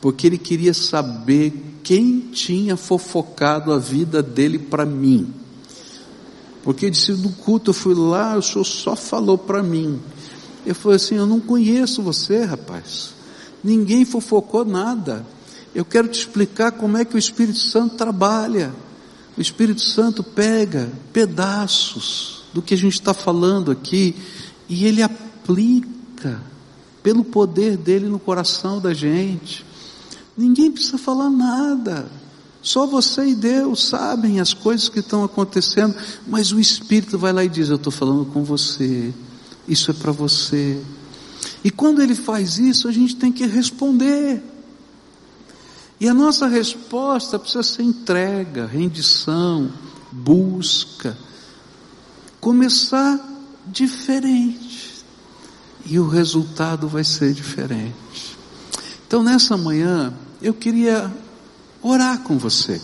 [0.00, 5.32] porque ele queria saber quem tinha fofocado a vida dele para mim.
[6.62, 10.00] Porque ele disse, no culto eu fui lá, o senhor só falou para mim.
[10.66, 13.14] Eu falei assim, eu não conheço você, rapaz.
[13.62, 15.24] Ninguém fofocou nada.
[15.78, 18.74] Eu quero te explicar como é que o Espírito Santo trabalha.
[19.36, 24.16] O Espírito Santo pega pedaços do que a gente está falando aqui
[24.68, 26.42] e ele aplica
[27.00, 29.64] pelo poder dele no coração da gente.
[30.36, 32.10] Ninguém precisa falar nada.
[32.60, 35.94] Só você e Deus sabem as coisas que estão acontecendo,
[36.26, 39.14] mas o Espírito vai lá e diz: Eu estou falando com você,
[39.68, 40.82] isso é para você.
[41.62, 44.57] E quando ele faz isso, a gente tem que responder.
[46.00, 49.70] E a nossa resposta precisa ser entrega, rendição,
[50.12, 51.16] busca.
[52.40, 53.18] Começar
[53.66, 55.04] diferente.
[55.84, 58.36] E o resultado vai ser diferente.
[59.06, 61.12] Então nessa manhã, eu queria
[61.82, 62.80] orar com você.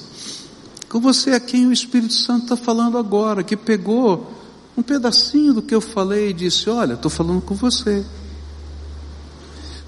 [0.89, 4.33] Com você a quem o Espírito Santo está falando agora, que pegou
[4.77, 8.05] um pedacinho do que eu falei e disse: Olha, estou falando com você.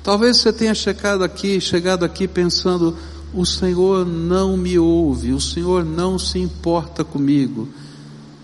[0.03, 2.97] Talvez você tenha chegado aqui, chegado aqui pensando,
[3.35, 7.69] o Senhor não me ouve, o Senhor não se importa comigo.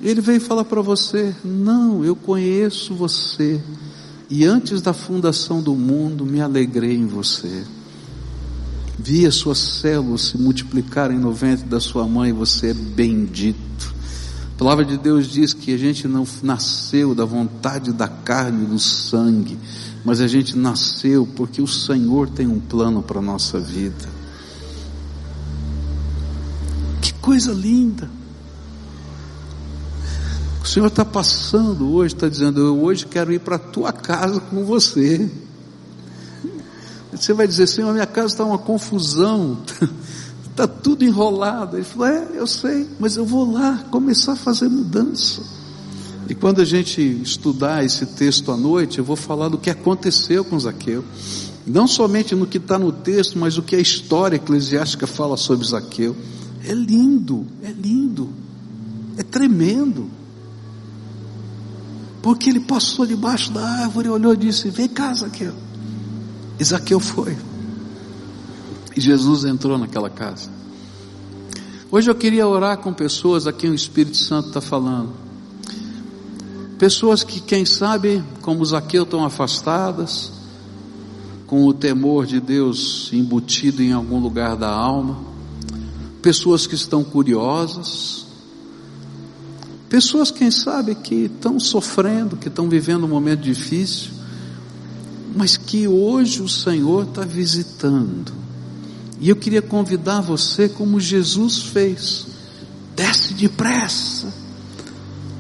[0.01, 3.61] Ele veio falar para você: não, eu conheço você,
[4.29, 7.65] e antes da fundação do mundo me alegrei em você.
[8.99, 13.93] Vi as suas células se multiplicarem no ventre da sua mãe, você é bendito.
[14.55, 18.67] A palavra de Deus diz que a gente não nasceu da vontade da carne e
[18.67, 19.59] do sangue,
[20.05, 24.09] mas a gente nasceu porque o Senhor tem um plano para a nossa vida.
[27.01, 28.11] Que coisa linda!
[30.63, 34.41] O Senhor está passando hoje, está dizendo: Eu hoje quero ir para a tua casa
[34.41, 35.31] com você.
[37.13, 39.59] Você vai dizer: Senhor, minha casa está uma confusão,
[40.51, 41.77] está tudo enrolado.
[41.77, 45.43] Ele falou: É, eu sei, mas eu vou lá começar a fazer mudança.
[46.29, 50.45] E quando a gente estudar esse texto à noite, eu vou falar do que aconteceu
[50.45, 51.05] com Zaqueu.
[51.67, 55.67] Não somente no que está no texto, mas o que a história eclesiástica fala sobre
[55.67, 56.17] Zaqueu.
[56.65, 58.31] É lindo, é lindo,
[59.17, 60.09] é tremendo.
[62.23, 65.53] Porque ele passou debaixo da árvore, olhou e disse: Vem cá, Zaqueu.
[66.59, 67.37] E Zaqueu foi.
[68.97, 70.49] E Jesus entrou naquela casa.
[71.91, 75.13] Hoje eu queria orar com pessoas a quem o Espírito Santo está falando.
[76.79, 80.33] Pessoas que, quem sabe, como Zaqueu, estão afastadas,
[81.47, 85.32] com o temor de Deus embutido em algum lugar da alma.
[86.23, 88.23] Pessoas que estão curiosas,
[89.93, 94.09] Pessoas, quem sabe, que estão sofrendo, que estão vivendo um momento difícil,
[95.37, 98.33] mas que hoje o Senhor está visitando.
[99.21, 102.27] E eu queria convidar você, como Jesus fez,
[102.97, 104.33] desce depressa,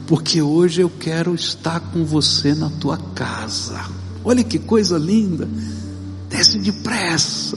[0.06, 3.82] porque hoje eu quero estar com você na tua casa.
[4.22, 5.48] Olha que coisa linda,
[6.28, 7.56] desce depressa,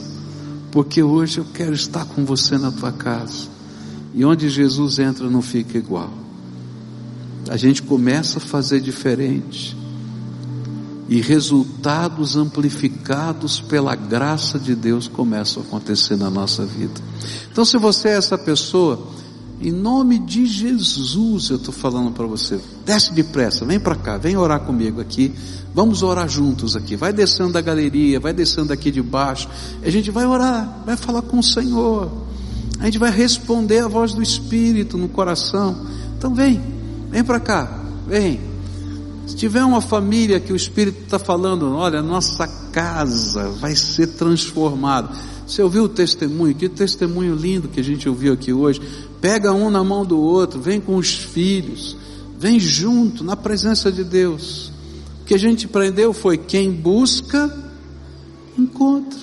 [0.76, 3.48] porque hoje eu quero estar com você na tua casa.
[4.12, 6.12] E onde Jesus entra não fica igual
[7.48, 9.74] a gente começa a fazer diferente.
[11.08, 17.00] E resultados amplificados pela graça de Deus começam a acontecer na nossa vida.
[17.50, 19.08] Então, se você é essa pessoa,
[19.60, 24.36] em nome de Jesus, eu estou falando para você, desce depressa, vem para cá, vem
[24.36, 25.32] orar comigo aqui,
[25.74, 29.48] vamos orar juntos aqui, vai descendo da galeria, vai descendo aqui de baixo,
[29.82, 32.10] a gente vai orar, vai falar com o Senhor,
[32.78, 35.86] a gente vai responder a voz do Espírito no coração,
[36.18, 36.60] então vem,
[37.16, 38.40] Vem para cá, vem.
[39.26, 45.08] Se tiver uma família que o Espírito está falando, olha, nossa casa vai ser transformada.
[45.46, 46.54] Você ouviu o testemunho?
[46.54, 48.80] Que testemunho lindo que a gente ouviu aqui hoje.
[49.20, 51.96] Pega um na mão do outro, vem com os filhos,
[52.38, 54.72] vem junto na presença de Deus.
[55.22, 57.52] O que a gente aprendeu foi: quem busca,
[58.58, 59.20] encontra.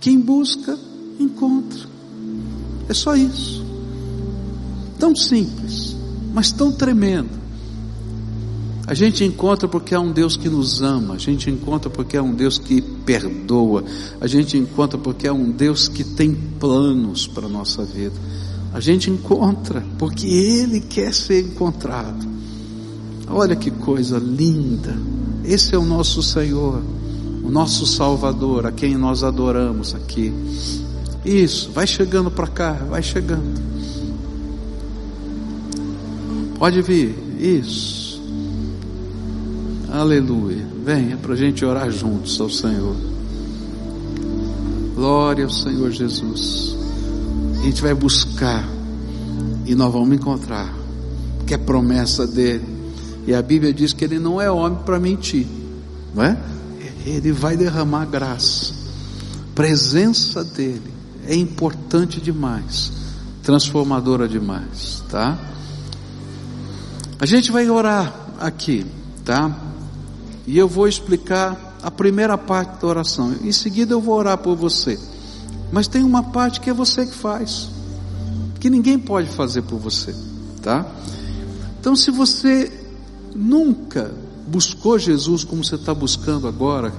[0.00, 0.78] Quem busca,
[1.18, 1.80] encontra.
[2.88, 3.64] É só isso.
[4.98, 5.98] Tão simples
[6.32, 7.30] mas tão tremendo.
[8.86, 12.22] A gente encontra porque é um Deus que nos ama, a gente encontra porque é
[12.22, 13.84] um Deus que perdoa,
[14.20, 18.14] a gente encontra porque é um Deus que tem planos para a nossa vida.
[18.72, 22.26] A gente encontra porque Ele quer ser encontrado.
[23.28, 24.96] Olha que coisa linda.
[25.44, 26.82] Esse é o nosso Senhor,
[27.42, 30.32] o nosso Salvador, a quem nós adoramos aqui.
[31.24, 33.60] Isso, vai chegando para cá, vai chegando.
[36.58, 37.14] Pode vir.
[37.38, 38.20] Isso.
[39.90, 40.66] Aleluia.
[40.84, 42.96] Venha para a gente orar juntos ao Senhor.
[44.94, 46.77] Glória ao Senhor Jesus.
[47.68, 48.66] Gente vai buscar
[49.66, 50.74] e nós vamos encontrar,
[51.46, 52.64] que é promessa dele.
[53.26, 55.46] E a Bíblia diz que ele não é homem para mentir,
[56.14, 56.38] não é?
[57.04, 58.72] Ele vai derramar graça.
[59.54, 60.90] Presença dele
[61.26, 62.90] é importante demais,
[63.42, 65.38] transformadora demais, tá?
[67.20, 68.86] A gente vai orar aqui,
[69.26, 69.54] tá?
[70.46, 73.34] E eu vou explicar a primeira parte da oração.
[73.42, 74.98] Em seguida eu vou orar por você.
[75.70, 77.68] Mas tem uma parte que é você que faz,
[78.58, 80.14] que ninguém pode fazer por você,
[80.62, 80.86] tá?
[81.80, 82.72] Então, se você
[83.34, 84.12] nunca
[84.46, 86.92] buscou Jesus como você está buscando agora,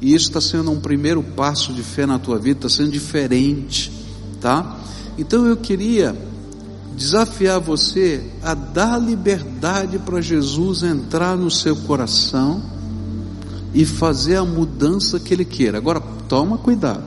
[0.00, 3.90] e isso está sendo um primeiro passo de fé na tua vida, está sendo diferente,
[4.40, 4.78] tá?
[5.16, 6.14] Então eu queria
[6.96, 12.62] desafiar você a dar liberdade para Jesus entrar no seu coração
[13.72, 15.78] e fazer a mudança que Ele queira.
[15.78, 17.02] Agora, toma cuidado,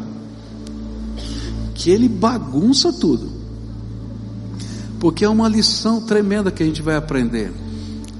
[1.77, 3.29] que Ele bagunça tudo,
[4.99, 7.53] porque é uma lição tremenda que a gente vai aprender.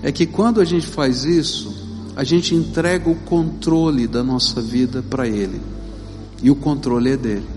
[0.03, 1.76] É que quando a gente faz isso,
[2.16, 5.60] a gente entrega o controle da nossa vida para Ele,
[6.41, 7.47] e o controle é dele.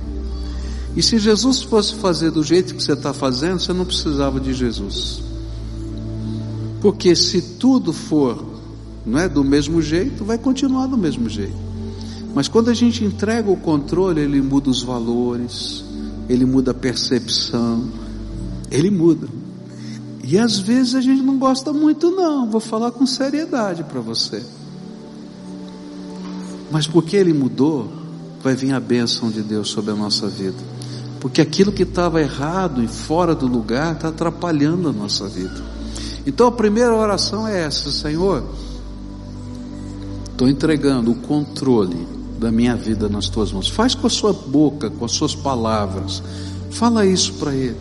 [0.96, 4.54] E se Jesus fosse fazer do jeito que você está fazendo, você não precisava de
[4.54, 5.22] Jesus.
[6.80, 8.42] Porque se tudo for
[9.04, 11.56] não é do mesmo jeito, vai continuar do mesmo jeito.
[12.34, 15.84] Mas quando a gente entrega o controle, ele muda os valores,
[16.30, 17.88] ele muda a percepção,
[18.70, 19.26] ele muda.
[20.22, 22.48] E às vezes a gente não gosta muito, não.
[22.48, 24.40] Vou falar com seriedade para você.
[26.70, 27.92] Mas porque ele mudou,
[28.44, 30.58] vai vir a bênção de Deus sobre a nossa vida.
[31.18, 35.60] Porque aquilo que estava errado e fora do lugar está atrapalhando a nossa vida.
[36.24, 38.44] Então a primeira oração é essa: Senhor,
[40.30, 43.68] estou entregando o controle da minha vida nas tuas mãos.
[43.68, 46.22] Faz com a sua boca, com as suas palavras.
[46.70, 47.76] Fala isso para Ele.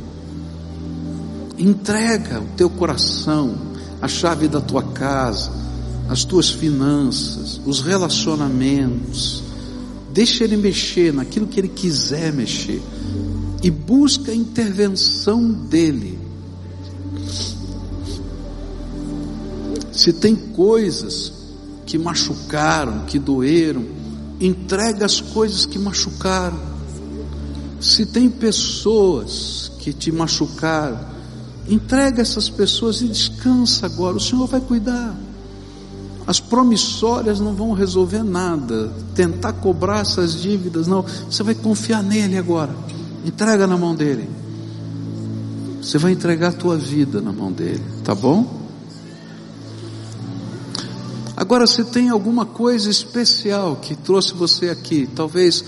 [1.58, 3.56] Entrega o teu coração,
[4.02, 5.52] a chave da tua casa,
[6.10, 9.42] as tuas finanças, os relacionamentos.
[10.14, 12.82] Deixa Ele mexer naquilo que Ele quiser mexer.
[13.64, 16.20] E busca a intervenção dEle.
[19.92, 21.32] Se tem coisas
[21.86, 23.99] que machucaram, que doeram,
[24.40, 26.60] entrega as coisas que machucaram.
[27.80, 31.00] Se tem pessoas que te machucaram,
[31.68, 34.18] entrega essas pessoas e descansa agora.
[34.18, 35.16] O Senhor vai cuidar.
[36.28, 38.92] As promissórias não vão resolver nada.
[39.16, 41.04] Tentar cobrar essas dívidas, não.
[41.30, 42.76] Você vai confiar nele agora.
[43.26, 44.30] Entrega na mão dele.
[45.82, 48.59] Você vai entregar a tua vida na mão dele, tá bom?
[51.40, 55.64] Agora, se tem alguma coisa especial que trouxe você aqui, talvez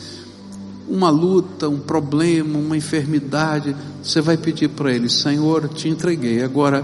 [0.85, 6.83] uma luta, um problema, uma enfermidade, você vai pedir para Ele: Senhor, te entreguei, agora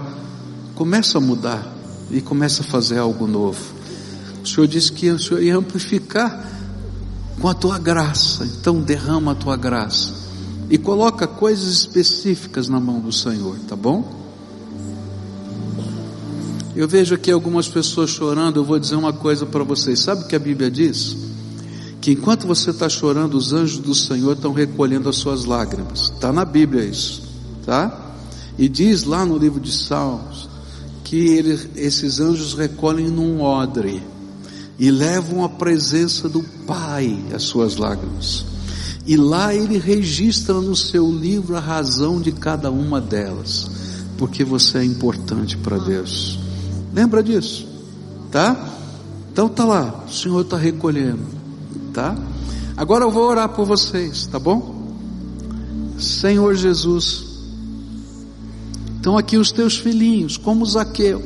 [0.74, 1.70] começa a mudar
[2.10, 3.60] e começa a fazer algo novo.
[4.42, 6.50] O Senhor disse que o Senhor ia amplificar
[7.42, 10.14] com a tua graça, então derrama a tua graça
[10.70, 14.27] e coloca coisas específicas na mão do Senhor, tá bom?
[16.78, 18.58] Eu vejo aqui algumas pessoas chorando.
[18.58, 21.18] Eu vou dizer uma coisa para vocês: sabe o que a Bíblia diz?
[22.00, 26.12] Que enquanto você está chorando, os anjos do Senhor estão recolhendo as suas lágrimas.
[26.14, 27.24] Está na Bíblia isso,
[27.66, 28.16] tá?
[28.60, 30.48] E diz lá no livro de Salmos
[31.04, 34.04] que ele, esses anjos recolhem num odre
[34.78, 38.46] e levam à presença do Pai as suas lágrimas.
[39.04, 43.68] E lá ele registra no seu livro a razão de cada uma delas,
[44.16, 46.46] porque você é importante para Deus.
[46.98, 47.68] Lembra disso?
[48.32, 48.58] Tá?
[49.32, 51.28] Então tá lá, o Senhor está recolhendo,
[51.94, 52.18] tá?
[52.76, 54.96] Agora eu vou orar por vocês, tá bom?
[56.00, 57.24] Senhor Jesus,
[58.96, 61.24] estão aqui os teus filhinhos, como Zaqueu.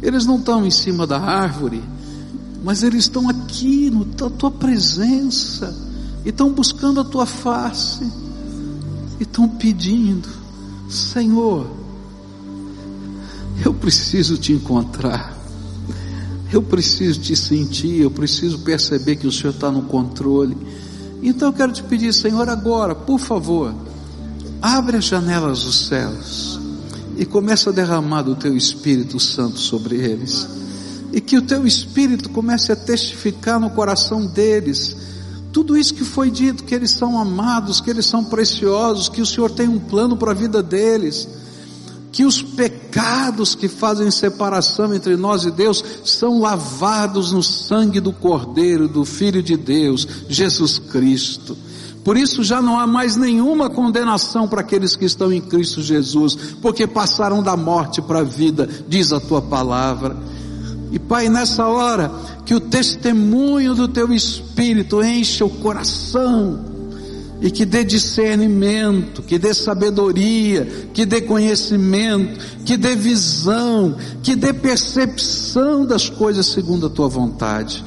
[0.00, 1.82] Eles não estão em cima da árvore,
[2.64, 5.76] mas eles estão aqui na tua presença,
[6.24, 8.10] e estão buscando a tua face,
[9.20, 10.30] e estão pedindo,
[10.88, 11.77] Senhor,
[13.64, 15.36] eu preciso te encontrar.
[16.50, 20.56] Eu preciso te sentir, eu preciso perceber que o Senhor está no controle.
[21.22, 23.74] Então eu quero te pedir, Senhor, agora, por favor,
[24.62, 26.58] abre as janelas dos céus
[27.18, 30.48] e começa a derramar do teu Espírito Santo sobre eles.
[31.12, 34.96] E que o teu Espírito comece a testificar no coração deles
[35.52, 39.26] tudo isso que foi dito, que eles são amados, que eles são preciosos, que o
[39.26, 41.28] Senhor tem um plano para a vida deles
[42.18, 48.12] que os pecados que fazem separação entre nós e Deus são lavados no sangue do
[48.12, 51.56] Cordeiro, do Filho de Deus, Jesus Cristo.
[52.02, 56.34] Por isso já não há mais nenhuma condenação para aqueles que estão em Cristo Jesus,
[56.60, 60.16] porque passaram da morte para a vida, diz a tua palavra.
[60.90, 62.10] E Pai, nessa hora,
[62.44, 66.64] que o testemunho do teu Espírito encha o coração,
[67.40, 74.52] e que dê discernimento, que dê sabedoria, que dê conhecimento, que dê visão, que dê
[74.52, 77.84] percepção das coisas segundo a tua vontade,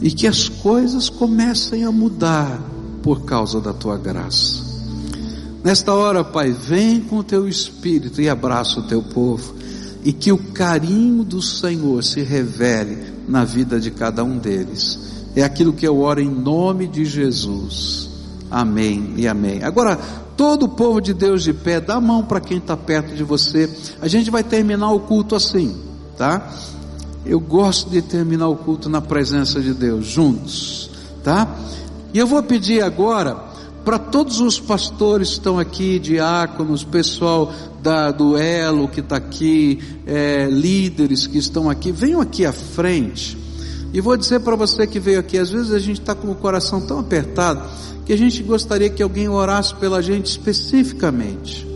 [0.00, 2.62] e que as coisas comecem a mudar
[3.02, 4.62] por causa da tua graça.
[5.64, 9.54] Nesta hora, Pai, vem com o teu espírito e abraça o teu povo,
[10.04, 14.98] e que o carinho do Senhor se revele na vida de cada um deles.
[15.34, 18.07] É aquilo que eu oro em nome de Jesus.
[18.50, 19.62] Amém e amém.
[19.62, 19.96] Agora,
[20.36, 23.22] todo o povo de Deus de pé, dá a mão para quem está perto de
[23.22, 23.68] você.
[24.00, 25.76] A gente vai terminar o culto assim,
[26.16, 26.50] tá?
[27.26, 30.90] Eu gosto de terminar o culto na presença de Deus, juntos,
[31.22, 31.48] tá?
[32.14, 33.36] E eu vou pedir agora
[33.84, 39.78] para todos os pastores que estão aqui, diáconos, pessoal da, do Elo que está aqui,
[40.06, 43.47] é, líderes que estão aqui, venham aqui à frente
[43.92, 46.34] E vou dizer para você que veio aqui, às vezes a gente está com o
[46.34, 47.62] coração tão apertado
[48.04, 51.66] que a gente gostaria que alguém orasse pela gente especificamente.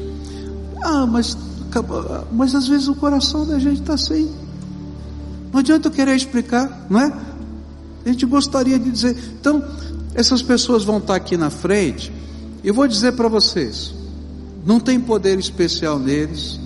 [0.82, 1.36] Ah, mas,
[2.30, 4.30] mas às vezes o coração da gente está assim.
[5.52, 7.12] Não adianta eu querer explicar, não é?
[8.04, 9.16] A gente gostaria de dizer.
[9.38, 9.62] Então,
[10.14, 12.12] essas pessoas vão estar aqui na frente.
[12.64, 13.94] Eu vou dizer para vocês:
[14.64, 16.58] não tem poder especial neles,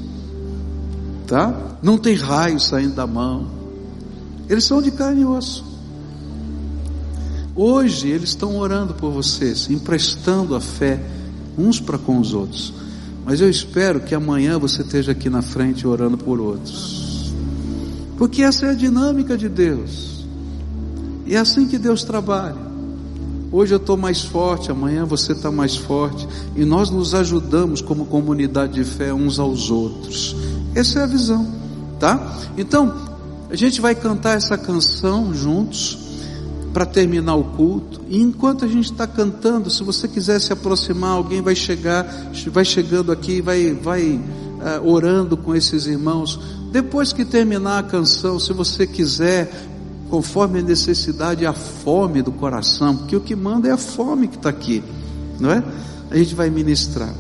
[1.26, 1.54] tá?
[1.82, 3.65] Não tem raio saindo da mão.
[4.48, 5.64] Eles são de carne e osso.
[7.54, 11.00] Hoje eles estão orando por vocês, emprestando a fé
[11.56, 12.72] uns para com os outros.
[13.24, 17.32] Mas eu espero que amanhã você esteja aqui na frente orando por outros.
[18.16, 20.24] Porque essa é a dinâmica de Deus.
[21.26, 22.66] E é assim que Deus trabalha.
[23.50, 26.28] Hoje eu estou mais forte, amanhã você está mais forte.
[26.54, 30.36] E nós nos ajudamos como comunidade de fé uns aos outros.
[30.74, 31.46] Essa é a visão,
[31.98, 32.38] tá?
[32.56, 33.15] Então,
[33.56, 35.98] a gente vai cantar essa canção juntos
[36.74, 38.02] para terminar o culto.
[38.06, 42.06] E enquanto a gente está cantando, se você quiser se aproximar, alguém vai chegar,
[42.48, 46.38] vai chegando aqui, vai, vai uh, orando com esses irmãos.
[46.70, 49.50] Depois que terminar a canção, se você quiser
[50.10, 54.36] conforme a necessidade a fome do coração, porque o que manda é a fome que
[54.36, 54.84] está aqui,
[55.40, 55.64] não é?
[56.10, 57.12] A gente vai ministrar.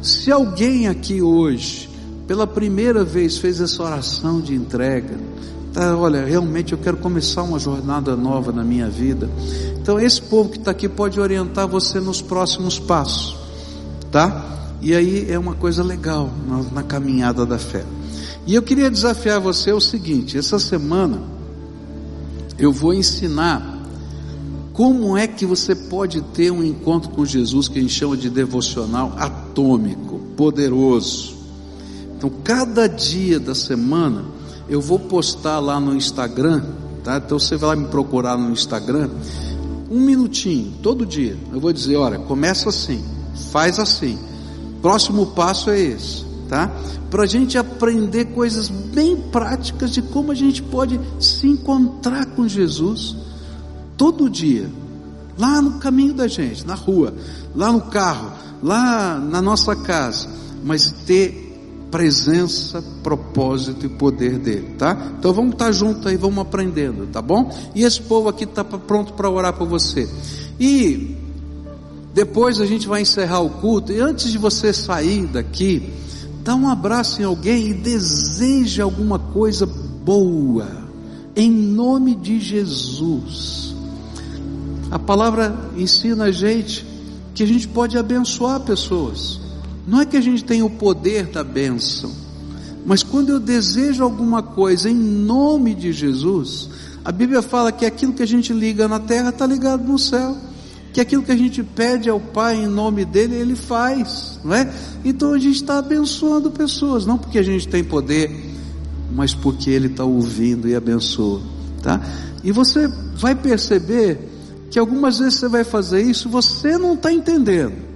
[0.00, 1.90] Se alguém aqui hoje,
[2.28, 5.18] pela primeira vez, fez essa oração de entrega,
[5.72, 9.28] tá, olha, realmente eu quero começar uma jornada nova na minha vida.
[9.80, 13.36] Então, esse povo que está aqui pode orientar você nos próximos passos,
[14.10, 14.76] tá?
[14.82, 17.84] E aí é uma coisa legal na, na caminhada da fé.
[18.46, 21.22] E eu queria desafiar você o seguinte: essa semana,
[22.58, 23.78] eu vou ensinar
[24.72, 28.30] como é que você pode ter um encontro com Jesus que a gente chama de
[28.30, 31.36] devocional atômico, poderoso.
[32.16, 34.39] Então, cada dia da semana
[34.70, 36.62] eu vou postar lá no Instagram,
[37.04, 37.18] tá?
[37.18, 39.10] Então você vai me procurar no Instagram,
[39.90, 41.36] um minutinho, todo dia.
[41.52, 43.04] Eu vou dizer, olha, começa assim,
[43.50, 44.18] faz assim.
[44.80, 46.68] Próximo passo é esse tá?
[47.08, 52.46] Para a gente aprender coisas bem práticas de como a gente pode se encontrar com
[52.46, 53.16] Jesus
[53.96, 54.68] todo dia,
[55.38, 57.14] lá no caminho da gente, na rua,
[57.54, 60.28] lá no carro, lá na nossa casa,
[60.64, 61.39] mas ter
[61.90, 65.14] presença, propósito e poder dele, tá?
[65.18, 67.50] Então vamos estar juntos aí, vamos aprendendo, tá bom?
[67.74, 70.08] E esse povo aqui está pronto para orar por você.
[70.58, 71.16] E
[72.14, 75.90] depois a gente vai encerrar o culto, e antes de você sair daqui,
[76.44, 80.68] dá um abraço em alguém e deseja alguma coisa boa,
[81.34, 83.74] em nome de Jesus.
[84.90, 86.84] A palavra ensina a gente
[87.34, 89.39] que a gente pode abençoar pessoas.
[89.90, 92.12] Não é que a gente tem o poder da bênção,
[92.86, 96.70] mas quando eu desejo alguma coisa em nome de Jesus,
[97.04, 100.36] a Bíblia fala que aquilo que a gente liga na terra está ligado no céu
[100.92, 104.72] que aquilo que a gente pede ao Pai em nome dele, ele faz, não é?
[105.04, 108.30] Então a gente está abençoando pessoas, não porque a gente tem poder,
[109.12, 111.40] mas porque ele está ouvindo e abençoa,
[111.82, 112.00] tá?
[112.42, 114.18] E você vai perceber
[114.70, 117.89] que algumas vezes você vai fazer isso, você não está entendendo.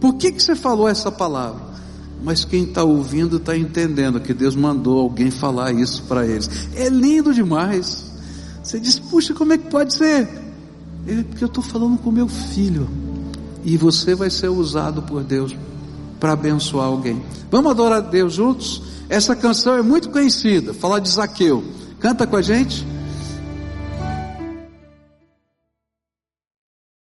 [0.00, 1.70] Por que, que você falou essa palavra?
[2.22, 6.50] Mas quem está ouvindo está entendendo que Deus mandou alguém falar isso para eles.
[6.74, 8.10] É lindo demais.
[8.62, 10.28] Você diz, puxa, como é que pode ser?
[11.06, 12.88] É porque eu estou falando com meu filho.
[13.64, 15.54] E você vai ser usado por Deus
[16.18, 17.22] para abençoar alguém.
[17.50, 18.82] Vamos adorar a Deus juntos?
[19.08, 20.74] Essa canção é muito conhecida.
[20.74, 21.64] Fala de Zaqueu.
[21.98, 22.86] Canta com a gente.